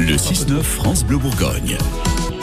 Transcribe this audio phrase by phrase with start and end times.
[0.00, 1.78] Le 6-9 France Bleu Bourgogne.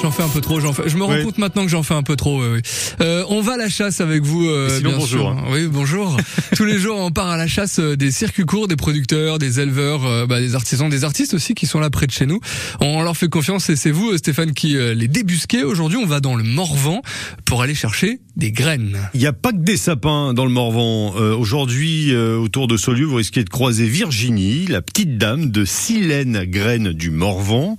[0.02, 0.84] J'en fais un peu trop, j'en fais.
[0.90, 1.24] Je me rends Ouais.
[1.24, 2.42] compte maintenant que j'en fais un peu trop.
[2.42, 2.62] ouais.
[3.02, 4.48] Euh, on va à la chasse avec vous.
[4.48, 5.28] euh, sinon, bien bonjour, sûr.
[5.30, 5.44] hein.
[5.52, 6.18] Oui, bonjour.
[6.56, 9.60] Tous les jours, on part à la chasse euh, des circuits courts, des producteurs, des
[9.60, 12.40] éleveurs, euh, bah, des artisans, des artistes aussi qui sont là près de chez nous.
[12.80, 15.64] On leur fait confiance et c'est vous, euh, Stéphane, qui les débusquez.
[15.64, 17.02] Aujourd'hui, on va dans le Morvan
[17.46, 18.98] pour aller chercher des graines.
[19.14, 21.14] Il n'y a pas que des sapins dans le Morvan.
[21.18, 25.66] Euh, Aujourd'hui, euh, autour de Saulieu, vous risquez de croiser Virginie, la petite dame de
[25.66, 27.78] Silène Graines du Morvan,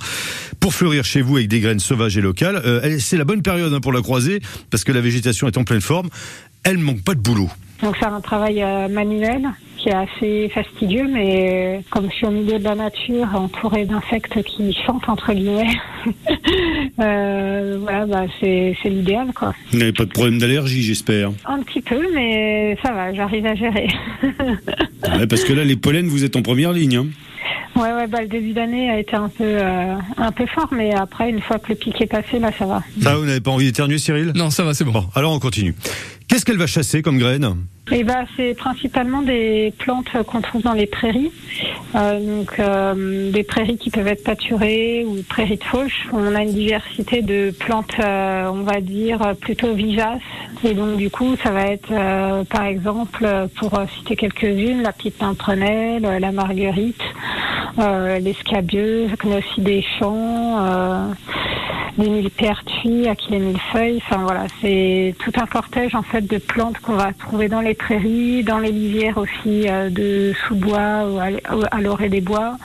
[0.62, 2.62] pour fleurir chez vous avec des graines sauvages et locales.
[2.64, 5.64] Euh, c'est la bonne période hein, pour la croiser, parce que la végétation est en
[5.64, 6.08] pleine forme.
[6.62, 7.50] Elle manque pas de boulot.
[7.82, 9.42] Donc c'est un travail euh, manuel
[9.76, 13.84] qui est assez fastidieux, mais euh, comme je suis au milieu de la nature, entouré
[13.86, 15.66] d'insectes qui chantent entre guillemets,
[17.00, 19.52] euh, voilà, bah, c'est c'est l'idéal quoi.
[19.72, 21.32] Vous n'avez pas de problème d'allergie, j'espère.
[21.44, 23.88] Un petit peu, mais ça va, j'arrive à gérer.
[25.18, 26.96] Ouais, parce que là, les pollens, vous êtes en première ligne.
[26.96, 27.06] hein.
[27.76, 30.94] Ouais, ouais, bah, le début d'année a été un peu, euh, un peu fort, mais
[30.94, 32.82] après, une fois que le pic est passé, là, ça va.
[33.00, 34.32] Ça, vous n'avez pas envie d'éternuer, Cyril?
[34.34, 34.92] Non, ça va, c'est bon.
[34.92, 35.74] Bon, alors on continue.
[36.28, 37.46] Qu'est-ce qu'elle va chasser comme graines
[37.90, 41.30] Et bah, c'est principalement des plantes qu'on trouve dans les prairies.
[41.94, 46.08] Euh, donc, euh, des prairies qui peuvent être pâturées ou prairies de fauche.
[46.12, 50.20] On a une diversité de plantes, euh, on va dire, plutôt vivaces.
[50.64, 55.18] Et donc, du coup, ça va être, euh, par exemple, pour citer quelques-unes, la petite
[55.18, 57.02] pimprenelle, la marguerite,
[57.78, 61.06] euh, l'escabieuse, mais aussi des champs, euh,
[61.96, 64.02] des millepertuis, à qui les millefeuilles.
[64.06, 67.74] Enfin voilà, c'est tout un cortège en fait de plantes qu'on va trouver dans les
[67.74, 72.56] prairies, dans les lisières aussi euh, de sous-bois ou à, l'orée des bois,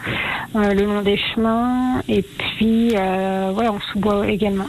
[0.56, 4.68] le long des chemins et puis ouais en sous-bois également.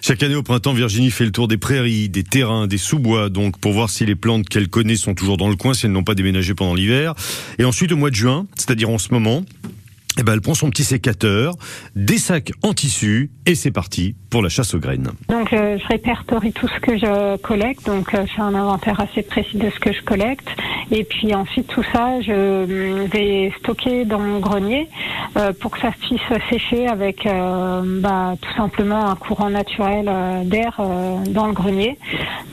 [0.00, 3.58] Chaque année au printemps, Virginie fait le tour des prairies, des terrains, des sous-bois, donc
[3.58, 6.04] pour voir si les plantes qu'elle connaît sont toujours dans le coin, si elles n'ont
[6.04, 7.14] pas déménagé pendant l'hiver.
[7.58, 9.44] Et ensuite, au mois de juin, c'est-à-dire en ce moment,
[10.18, 11.54] eh ben, elle prend son petit sécateur,
[11.94, 15.10] des sacs en tissu, et c'est parti pour la chasse aux graines.
[15.28, 19.22] Donc euh, je répertorie tout ce que je collecte, donc euh, fais un inventaire assez
[19.22, 20.48] précis de ce que je collecte,
[20.90, 24.88] et puis ensuite tout ça je euh, vais stocker dans mon grenier
[25.36, 26.20] euh, pour que ça puisse
[26.50, 30.10] sécher avec euh, bah, tout simplement un courant naturel
[30.44, 30.80] d'air
[31.30, 31.98] dans le grenier.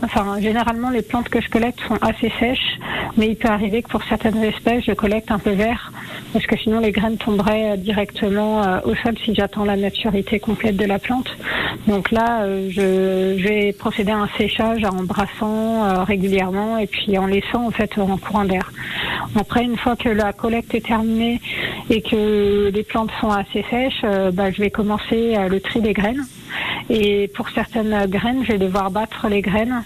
[0.04, 2.80] Enfin généralement les plantes que je collecte sont assez sèches,
[3.18, 5.92] mais il peut arriver que pour certaines espèces je collecte un peu vert,
[6.36, 10.38] parce que sinon les graines tomberaient euh, directement euh, au sol si j'attends la maturité
[10.38, 11.30] complète de la plante.
[11.88, 17.26] Donc là, euh, je, vais procéder à un séchage en brassant régulièrement et puis en
[17.26, 18.70] laissant en fait en courant d'air.
[19.40, 21.40] Après, une fois que la collecte est terminée
[21.90, 26.26] et que les plantes sont assez sèches, bah, je vais commencer le tri des graines.
[26.90, 29.84] Et pour certaines graines, je vais devoir battre les graines.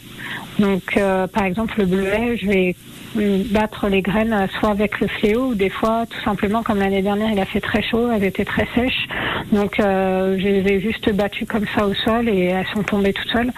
[0.60, 2.76] Donc, euh, par exemple, le bleuet, je vais
[3.16, 6.80] mm, battre les graines euh, soit avec le fléau ou des fois, tout simplement, comme
[6.80, 9.08] l'année dernière, il a fait très chaud, elles étaient très sèches.
[9.54, 13.14] Donc, euh, je les ai juste battues comme ça au sol et elles sont tombées
[13.14, 13.52] toutes seules.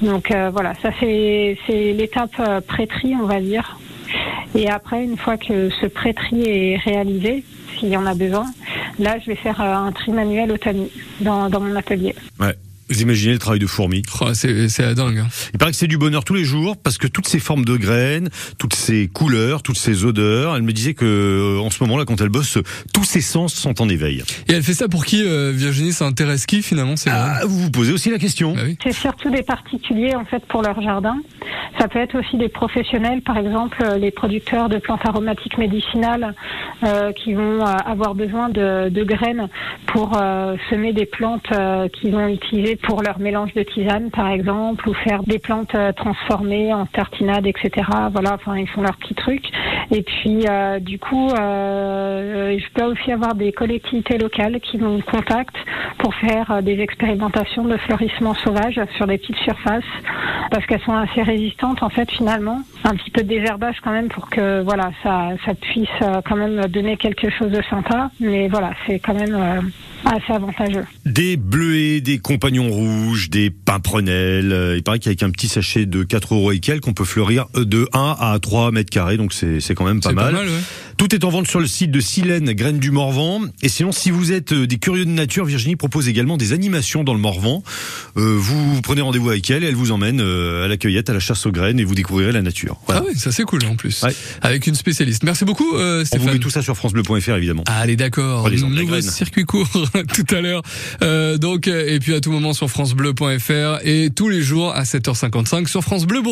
[0.00, 3.78] Donc, euh, voilà, ça c'est l'étape euh, pré-tri, on va dire.
[4.54, 7.44] Et après, une fois que ce pré-tri est réalisé,
[7.78, 8.46] s'il y en a besoin,
[8.98, 10.90] là, je vais faire euh, un tri manuel au tamis
[11.20, 12.14] dans, dans mon atelier.
[12.40, 12.54] Ouais.
[12.92, 15.18] Vous imaginez le travail de fourmi Oh, c'est dingue.
[15.18, 15.28] hein.
[15.54, 17.76] Il paraît que c'est du bonheur tous les jours parce que toutes ces formes de
[17.76, 21.96] graines, toutes ces couleurs, toutes ces odeurs, elle me disait que euh, en ce moment
[21.96, 22.58] là quand elle bosse,
[22.92, 24.22] tous ses sens sont en éveil.
[24.48, 25.92] Et elle fait ça pour qui, euh, Virginie?
[25.92, 28.52] Ça intéresse qui finalement Ah, vous vous posez aussi la question.
[28.54, 28.76] Bah oui.
[28.82, 31.16] C'est surtout des particuliers en fait pour leur jardin.
[31.78, 36.34] Ça peut être aussi des professionnels, par exemple euh, les producteurs de plantes aromatiques médicinales
[36.84, 39.48] euh, qui vont euh, avoir besoin de, de graines
[39.86, 44.28] pour euh, semer des plantes euh, qu'ils vont utiliser pour leur mélange de tisane, par
[44.28, 47.70] exemple, ou faire des plantes euh, transformées en tartinade, etc.
[48.12, 49.42] Voilà, enfin ils font leur petit truc.
[49.90, 55.00] Et puis euh, du coup, euh, je peux aussi avoir des collectivités locales qui nous
[55.02, 55.56] contactent
[55.98, 59.84] pour faire euh, des expérimentations de fleurissement sauvage sur des petites surfaces
[60.50, 62.60] parce qu'elles sont assez résistantes en fait finalement.
[62.84, 66.36] Un petit peu de désherbage quand même pour que voilà ça ça puisse euh, quand
[66.36, 68.10] même donner quelque chose de sympa.
[68.20, 69.72] Mais voilà, c'est quand même
[70.06, 70.84] euh, assez avantageux.
[71.06, 74.52] Des bleuets, des compagnons rouges, des pimprenelles.
[74.52, 77.46] Euh, Il paraît qu'avec un petit sachet de 4 euros et quelques, on peut fleurir
[77.54, 80.32] de 1 à 3 mètres carrés, donc c'est c'est quand même pas C'est mal.
[80.32, 80.60] pas mal, ouais.
[81.02, 83.40] Tout est en vente sur le site de Silène, Graines du Morvan.
[83.60, 87.02] Et sinon, si vous êtes euh, des curieux de nature, Virginie propose également des animations
[87.02, 87.64] dans le Morvan.
[88.16, 91.10] Euh, vous, vous prenez rendez-vous avec elle, et elle vous emmène euh, à la cueillette,
[91.10, 92.78] à la chasse aux graines, et vous découvrirez la nature.
[92.86, 93.02] Voilà.
[93.04, 94.00] Ah oui, ça c'est cool en plus.
[94.04, 94.14] Ouais.
[94.42, 95.24] Avec une spécialiste.
[95.24, 96.34] Merci beaucoup, euh, On vous Stéphane.
[96.34, 97.64] met tout ça sur francebleu.fr évidemment.
[97.66, 98.48] Allez, d'accord.
[98.48, 99.68] Nouveau circuit court
[100.14, 100.62] tout à l'heure.
[101.02, 105.66] Euh, donc, et puis à tout moment sur FranceBleu.fr et tous les jours à 7h55
[105.66, 106.30] sur France Bleu Bourgogne.